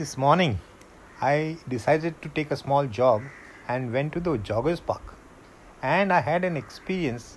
This 0.00 0.16
morning, 0.16 0.58
I 1.20 1.58
decided 1.68 2.22
to 2.22 2.30
take 2.30 2.50
a 2.50 2.56
small 2.56 2.86
jog 2.86 3.22
and 3.68 3.92
went 3.92 4.14
to 4.14 4.20
the 4.20 4.38
joggers 4.38 4.80
park. 4.82 5.02
And 5.82 6.10
I 6.10 6.20
had 6.20 6.42
an 6.42 6.56
experience 6.56 7.36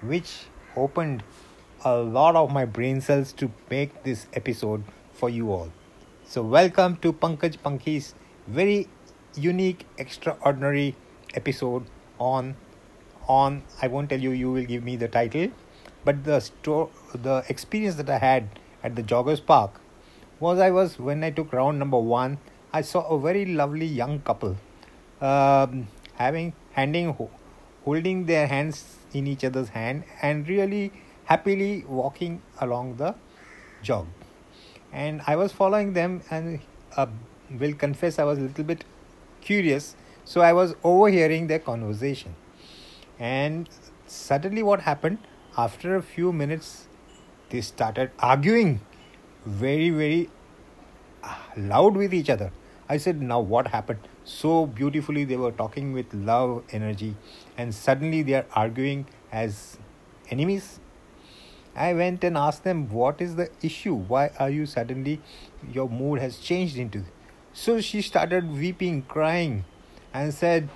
which 0.00 0.44
opened 0.76 1.24
a 1.84 1.96
lot 1.96 2.36
of 2.36 2.52
my 2.52 2.66
brain 2.66 3.00
cells 3.00 3.32
to 3.32 3.50
make 3.68 4.04
this 4.04 4.28
episode 4.32 4.84
for 5.12 5.28
you 5.28 5.50
all. 5.50 5.72
So, 6.24 6.42
welcome 6.42 6.98
to 6.98 7.12
Pankaj 7.12 7.58
Panki's 7.64 8.14
very 8.46 8.86
unique, 9.34 9.84
extraordinary 9.98 10.94
episode 11.34 11.82
on 12.20 12.54
on 13.26 13.64
I 13.82 13.88
won't 13.88 14.10
tell 14.10 14.20
you 14.20 14.30
you 14.30 14.52
will 14.52 14.70
give 14.74 14.84
me 14.84 14.94
the 14.94 15.08
title, 15.08 15.48
but 16.04 16.22
the 16.22 16.38
store 16.38 16.90
the 17.12 17.42
experience 17.48 17.96
that 17.96 18.08
I 18.08 18.18
had 18.18 18.60
at 18.84 18.94
the 18.94 19.02
joggers 19.02 19.44
park 19.44 19.80
was 20.44 20.58
I 20.58 20.70
was 20.70 20.98
when 20.98 21.24
I 21.24 21.30
took 21.30 21.52
round 21.52 21.78
number 21.78 21.98
one, 21.98 22.38
I 22.72 22.82
saw 22.82 23.02
a 23.16 23.18
very 23.18 23.46
lovely 23.46 23.86
young 23.86 24.20
couple 24.20 24.56
um, 25.20 25.88
having 26.16 26.52
handing 26.72 27.16
holding 27.84 28.26
their 28.26 28.46
hands 28.46 28.84
in 29.12 29.26
each 29.26 29.44
other's 29.44 29.70
hand 29.70 30.04
and 30.20 30.48
really 30.48 30.92
happily 31.24 31.84
walking 31.88 32.42
along 32.60 32.96
the 32.96 33.14
jog. 33.82 34.06
And 34.92 35.22
I 35.26 35.36
was 35.36 35.52
following 35.52 35.92
them 35.94 36.22
and 36.30 36.60
uh, 36.96 37.06
will 37.50 37.74
confess 37.74 38.18
I 38.18 38.24
was 38.24 38.38
a 38.38 38.42
little 38.42 38.64
bit 38.64 38.84
curious, 39.40 39.96
so 40.24 40.40
I 40.40 40.52
was 40.52 40.74
overhearing 40.84 41.46
their 41.46 41.58
conversation. 41.58 42.34
And 43.18 43.68
suddenly, 44.06 44.62
what 44.62 44.82
happened? 44.82 45.18
After 45.56 45.96
a 45.96 46.02
few 46.02 46.32
minutes, 46.32 46.88
they 47.50 47.60
started 47.60 48.10
arguing 48.18 48.80
very, 49.44 49.90
very 49.90 50.30
uh, 51.22 51.36
loud 51.56 51.96
with 51.96 52.14
each 52.14 52.30
other. 52.30 52.52
I 52.88 52.96
said, 52.98 53.20
Now 53.22 53.40
what 53.40 53.68
happened? 53.68 54.00
So 54.24 54.66
beautifully, 54.66 55.24
they 55.24 55.36
were 55.36 55.52
talking 55.52 55.92
with 55.92 56.12
love, 56.12 56.64
energy, 56.70 57.16
and 57.56 57.74
suddenly 57.74 58.22
they 58.22 58.34
are 58.34 58.46
arguing 58.54 59.06
as 59.32 59.78
enemies. 60.30 60.80
I 61.76 61.92
went 61.92 62.22
and 62.22 62.36
asked 62.36 62.64
them, 62.64 62.88
What 62.90 63.20
is 63.20 63.36
the 63.36 63.50
issue? 63.62 63.94
Why 63.94 64.30
are 64.38 64.50
you 64.50 64.66
suddenly, 64.66 65.20
your 65.72 65.88
mood 65.88 66.20
has 66.20 66.38
changed 66.38 66.76
into. 66.76 67.04
So 67.52 67.80
she 67.80 68.02
started 68.02 68.52
weeping, 68.52 69.02
crying, 69.02 69.64
and 70.12 70.32
said, 70.32 70.68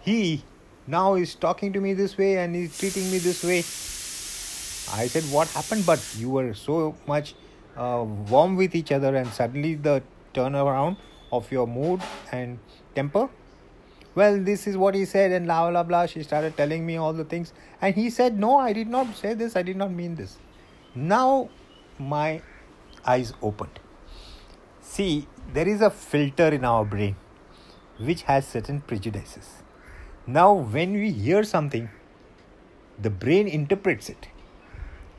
He 0.00 0.44
now 0.86 1.14
is 1.14 1.34
talking 1.34 1.72
to 1.72 1.80
me 1.80 1.94
this 1.94 2.18
way 2.18 2.38
and 2.38 2.54
he's 2.54 2.78
treating 2.78 3.10
me 3.10 3.18
this 3.18 3.42
way. 3.42 3.58
I 4.98 5.06
said, 5.06 5.24
What 5.24 5.48
happened? 5.48 5.86
But 5.86 6.04
you 6.18 6.30
were 6.30 6.54
so 6.54 6.94
much 7.06 7.34
uh, 7.76 8.04
warm 8.28 8.56
with 8.56 8.74
each 8.74 8.92
other 8.92 9.14
and 9.16 9.28
suddenly 9.28 9.74
the 9.74 10.02
turnaround 10.32 10.96
of 11.32 11.50
your 11.50 11.66
mood 11.66 12.00
and 12.32 12.58
temper. 12.94 13.28
Well 14.14 14.40
this 14.40 14.66
is 14.66 14.76
what 14.76 14.94
he 14.94 15.04
said 15.04 15.32
and 15.32 15.46
blah 15.46 15.70
blah 15.70 15.82
blah. 15.82 16.06
She 16.06 16.22
started 16.22 16.56
telling 16.56 16.86
me 16.86 16.96
all 16.96 17.12
the 17.12 17.24
things. 17.24 17.52
And 17.80 17.94
he 17.94 18.10
said 18.10 18.38
no 18.38 18.56
i 18.58 18.72
did 18.72 18.88
not 18.88 19.16
say 19.16 19.34
this. 19.34 19.56
I 19.56 19.62
did 19.62 19.76
not 19.76 19.90
mean 19.90 20.14
this. 20.14 20.38
Now 20.94 21.48
my 21.98 22.42
eyes 23.04 23.32
opened. 23.42 23.80
See 24.80 25.26
there 25.52 25.68
is 25.68 25.80
a 25.80 25.90
filter 25.90 26.48
in 26.48 26.64
our 26.64 26.84
brain 26.84 27.16
which 27.98 28.22
has 28.22 28.46
certain 28.46 28.80
prejudices. 28.80 29.62
Now 30.26 30.52
when 30.52 30.92
we 30.92 31.10
hear 31.10 31.42
something 31.42 31.90
the 32.98 33.10
brain 33.10 33.48
interprets 33.48 34.08
it 34.08 34.28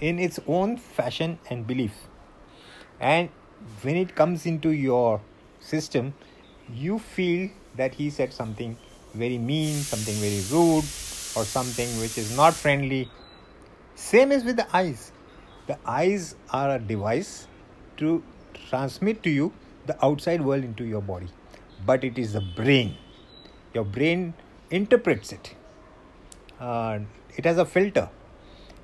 in 0.00 0.18
its 0.18 0.40
own 0.48 0.76
fashion 0.76 1.38
and 1.48 1.66
belief 1.66 1.92
and 3.00 3.28
when 3.82 3.96
it 3.96 4.14
comes 4.14 4.46
into 4.46 4.70
your 4.70 5.20
system 5.58 6.14
you 6.72 6.98
feel 6.98 7.50
that 7.76 7.94
he 7.94 8.10
said 8.10 8.32
something 8.32 8.76
very 9.14 9.38
mean 9.38 9.74
something 9.74 10.14
very 10.16 10.42
rude 10.50 10.84
or 11.36 11.44
something 11.44 11.88
which 12.00 12.18
is 12.18 12.36
not 12.36 12.54
friendly. 12.54 13.08
Same 13.94 14.32
is 14.32 14.44
with 14.44 14.56
the 14.56 14.76
eyes. 14.76 15.12
The 15.66 15.78
eyes 15.86 16.34
are 16.50 16.76
a 16.76 16.78
device 16.78 17.46
to 17.98 18.22
transmit 18.68 19.22
to 19.24 19.30
you 19.30 19.52
the 19.86 20.04
outside 20.04 20.42
world 20.42 20.64
into 20.64 20.84
your 20.84 21.02
body. 21.02 21.28
But 21.86 22.04
it 22.04 22.18
is 22.18 22.32
the 22.32 22.40
brain. 22.40 22.96
Your 23.74 23.84
brain 23.84 24.34
interprets 24.70 25.32
it. 25.32 25.54
Uh, 26.58 27.00
it 27.36 27.44
has 27.44 27.58
a 27.58 27.64
filter. 27.64 28.08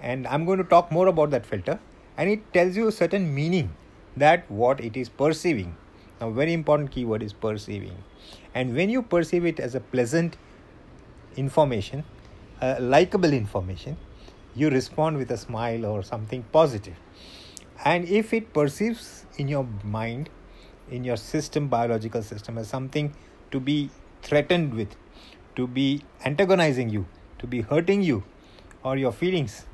And 0.00 0.28
i'm 0.28 0.44
going 0.44 0.58
to 0.58 0.64
talk 0.64 0.92
more 0.92 1.08
about 1.08 1.30
that 1.30 1.44
filter. 1.44 1.78
And 2.16 2.30
it 2.30 2.52
tells 2.52 2.76
you 2.76 2.88
a 2.88 2.92
certain 2.92 3.34
meaning 3.34 3.74
that 4.18 4.50
what 4.50 4.80
it 4.80 4.96
is 4.96 5.08
perceiving. 5.08 5.76
Now 6.20 6.30
very 6.30 6.52
important 6.52 6.90
keyword 6.90 7.22
is 7.22 7.32
perceiving. 7.32 7.96
And 8.54 8.74
when 8.74 8.90
you 8.90 9.02
perceive 9.02 9.44
it 9.44 9.60
as 9.60 9.74
a 9.74 9.80
pleasant 9.80 10.36
information 11.36 12.04
uh, 12.60 12.76
likable 12.80 13.32
information 13.32 13.96
you 14.54 14.70
respond 14.70 15.16
with 15.16 15.30
a 15.30 15.36
smile 15.36 15.86
or 15.86 16.02
something 16.02 16.42
positive. 16.50 16.96
And 17.84 18.08
if 18.08 18.32
it 18.32 18.52
perceives 18.52 19.24
in 19.36 19.46
your 19.46 19.66
mind 19.84 20.30
in 20.90 21.04
your 21.04 21.16
system 21.16 21.68
biological 21.68 22.22
system 22.22 22.58
as 22.58 22.68
something 22.68 23.14
to 23.50 23.60
be 23.60 23.90
threatened 24.22 24.74
with 24.74 24.96
to 25.54 25.66
be 25.66 26.02
antagonizing 26.24 26.88
you 26.88 27.06
to 27.38 27.46
be 27.46 27.60
hurting 27.60 28.02
you 28.02 28.24
or 28.82 28.96
your 28.96 29.12
feelings 29.12 29.66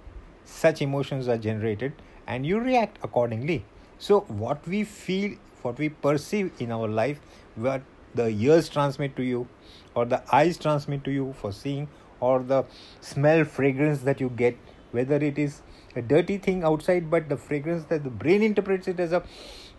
such 0.45 0.83
emotions 0.83 1.29
are 1.29 1.39
generated 1.39 1.93
and 2.27 2.45
you 2.47 2.59
react 2.59 2.99
accordingly 3.03 3.65
so, 4.05 4.21
what 4.45 4.69
we 4.69 4.85
feel, 4.85 5.37
what 5.63 5.79
we 5.79 5.89
perceive 5.89 6.53
in 6.59 6.71
our 6.71 6.87
life, 6.87 7.21
what 7.57 7.81
the 8.15 8.27
ears 8.29 8.69
transmit 8.69 9.17
to 9.17 9.23
you, 9.23 9.49
or 9.95 10.05
the 10.05 10.23
eyes 10.31 10.59
transmit 10.59 11.05
to 11.05 11.11
you 11.11 11.35
for 11.39 11.53
seeing, 11.53 11.89
or 12.21 12.41
the 12.41 12.67
smell, 13.01 13.45
fragrance 13.45 14.01
that 14.01 14.21
you 14.21 14.29
get, 14.29 14.59
whether 14.91 15.15
it 15.15 15.39
is 15.39 15.63
a 15.97 16.03
dirty 16.03 16.37
thing 16.37 16.65
outside, 16.65 17.11
but 17.11 17.31
the 17.31 17.39
fragrance 17.39 17.87
that 17.87 18.05
the 18.05 18.11
brain 18.11 18.43
interprets 18.43 18.89
it 18.89 19.01
as 19.01 19.13
a 19.13 19.23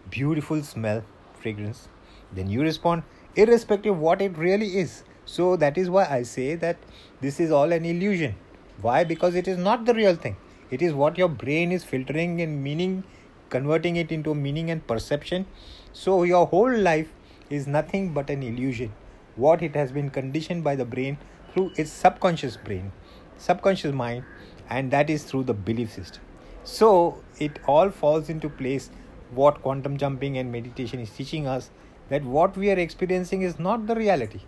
beautiful 0.10 0.64
smell, 0.64 1.04
fragrance, 1.40 1.88
then 2.34 2.50
you 2.50 2.64
respond 2.64 3.04
irrespective 3.36 3.94
of 3.94 4.00
what 4.00 4.24
it 4.24 4.36
really 4.40 4.76
is. 4.80 5.04
So, 5.26 5.56
that 5.58 5.78
is 5.78 5.88
why 5.88 6.08
I 6.10 6.24
say 6.24 6.56
that 6.56 6.78
this 7.22 7.40
is 7.40 7.52
all 7.52 7.72
an 7.72 7.86
illusion. 7.86 8.34
Why? 8.82 9.04
Because 9.04 9.36
it 9.36 9.48
is 9.48 9.60
not 9.60 9.86
the 9.86 9.94
real 9.94 10.16
thing. 10.16 10.36
It 10.72 10.82
is 10.82 10.94
what 10.94 11.16
your 11.16 11.30
brain 11.30 11.72
is 11.72 11.84
filtering 11.84 12.42
and 12.42 12.64
meaning 12.64 13.04
converting 13.50 13.96
it 13.96 14.12
into 14.12 14.34
meaning 14.36 14.70
and 14.72 14.86
perception. 14.86 15.46
So, 15.94 16.24
your 16.24 16.48
whole 16.48 16.76
life 16.76 17.12
is 17.50 17.68
nothing 17.68 18.14
but 18.14 18.30
an 18.30 18.44
illusion. 18.44 18.94
What 19.36 19.62
it 19.62 19.76
has 19.76 19.92
been 19.92 20.10
conditioned 20.10 20.64
by 20.64 20.76
the 20.76 20.86
brain 20.86 21.18
through 21.54 21.72
its 21.78 21.92
subconscious 21.92 22.58
brain, 22.58 22.92
subconscious 23.38 23.94
mind, 23.94 24.24
and 24.70 24.92
that 24.92 25.10
is 25.10 25.24
through 25.24 25.44
the 25.44 25.54
belief 25.54 25.92
system. 25.92 26.22
So, 26.64 27.22
it 27.40 27.60
all 27.68 27.90
falls 27.90 28.30
into 28.30 28.50
place 28.50 28.90
what 29.32 29.62
quantum 29.62 29.98
jumping 29.98 30.38
and 30.38 30.52
meditation 30.52 31.00
is 31.00 31.10
teaching 31.10 31.48
us 31.48 31.70
that 32.10 32.24
what 32.24 32.56
we 32.56 32.72
are 32.72 32.80
experiencing 32.80 33.42
is 33.42 33.60
not 33.60 33.88
the 33.88 33.96
reality. 33.96 34.42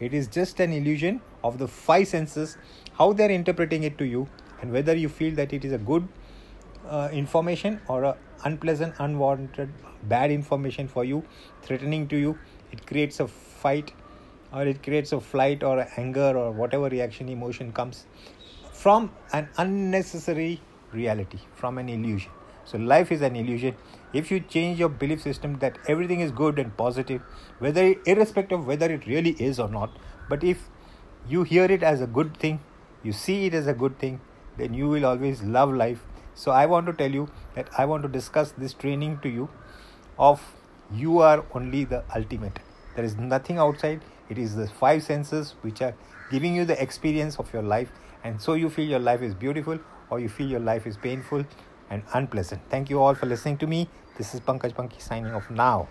It 0.00 0.12
is 0.12 0.26
just 0.26 0.60
an 0.60 0.72
illusion 0.72 1.20
of 1.42 1.58
the 1.58 1.68
five 1.68 2.08
senses, 2.08 2.56
how 2.94 3.12
they 3.12 3.26
are 3.26 3.30
interpreting 3.30 3.84
it 3.84 3.96
to 3.98 4.04
you, 4.04 4.28
and 4.60 4.72
whether 4.72 4.96
you 4.96 5.08
feel 5.08 5.34
that 5.36 5.52
it 5.52 5.64
is 5.64 5.72
a 5.72 5.78
good 5.78 6.08
uh, 6.88 7.08
information 7.12 7.80
or 7.88 8.04
a 8.04 8.16
unpleasant 8.44 8.94
unwanted 8.98 9.70
bad 10.04 10.30
information 10.30 10.86
for 10.86 11.04
you 11.04 11.24
threatening 11.62 12.06
to 12.06 12.16
you 12.16 12.38
it 12.72 12.86
creates 12.86 13.20
a 13.20 13.26
fight 13.26 13.92
or 14.52 14.66
it 14.66 14.82
creates 14.82 15.12
a 15.12 15.20
flight 15.20 15.62
or 15.62 15.86
anger 15.96 16.36
or 16.36 16.50
whatever 16.52 16.88
reaction 16.88 17.28
emotion 17.28 17.72
comes 17.72 18.06
from 18.72 19.10
an 19.32 19.48
unnecessary 19.56 20.60
reality 20.92 21.38
from 21.54 21.78
an 21.78 21.88
illusion. 21.88 22.30
So 22.64 22.78
life 22.78 23.12
is 23.12 23.20
an 23.20 23.36
illusion. 23.36 23.76
If 24.12 24.30
you 24.30 24.40
change 24.40 24.78
your 24.78 24.88
belief 24.88 25.22
system 25.22 25.58
that 25.58 25.78
everything 25.86 26.20
is 26.20 26.30
good 26.30 26.58
and 26.58 26.76
positive 26.76 27.20
whether 27.58 27.94
irrespective 28.06 28.60
of 28.60 28.66
whether 28.66 28.90
it 28.90 29.06
really 29.06 29.32
is 29.48 29.58
or 29.58 29.68
not 29.68 29.98
but 30.28 30.44
if 30.44 30.68
you 31.28 31.42
hear 31.42 31.64
it 31.64 31.82
as 31.82 32.00
a 32.00 32.06
good 32.06 32.36
thing 32.36 32.60
you 33.02 33.12
see 33.12 33.46
it 33.46 33.54
as 33.54 33.66
a 33.66 33.74
good 33.74 33.98
thing 33.98 34.20
then 34.56 34.72
you 34.72 34.88
will 34.88 35.04
always 35.04 35.42
love 35.42 35.74
life 35.74 36.06
so 36.34 36.50
i 36.50 36.66
want 36.66 36.86
to 36.86 36.92
tell 36.92 37.10
you 37.10 37.28
that 37.54 37.68
i 37.78 37.84
want 37.84 38.02
to 38.02 38.08
discuss 38.08 38.52
this 38.52 38.74
training 38.74 39.18
to 39.22 39.28
you 39.28 39.48
of 40.18 40.40
you 40.92 41.18
are 41.18 41.44
only 41.54 41.84
the 41.84 42.04
ultimate. 42.14 42.58
There 42.94 43.04
is 43.04 43.16
nothing 43.16 43.58
outside. 43.58 44.00
It 44.28 44.38
is 44.38 44.54
the 44.54 44.68
five 44.68 45.02
senses 45.02 45.54
which 45.62 45.82
are 45.82 45.94
giving 46.30 46.54
you 46.54 46.64
the 46.64 46.80
experience 46.80 47.36
of 47.38 47.52
your 47.52 47.62
life. 47.62 47.90
And 48.22 48.40
so 48.40 48.54
you 48.54 48.70
feel 48.70 48.86
your 48.86 49.00
life 49.00 49.22
is 49.22 49.34
beautiful 49.34 49.78
or 50.10 50.20
you 50.20 50.28
feel 50.28 50.48
your 50.48 50.60
life 50.60 50.86
is 50.86 50.96
painful 50.96 51.44
and 51.90 52.02
unpleasant. 52.12 52.62
Thank 52.70 52.90
you 52.90 53.00
all 53.00 53.14
for 53.14 53.26
listening 53.26 53.58
to 53.58 53.66
me. 53.66 53.88
This 54.16 54.34
is 54.34 54.40
pankaj 54.40 54.74
panki 54.74 55.00
signing 55.00 55.32
off 55.32 55.50
now 55.50 55.88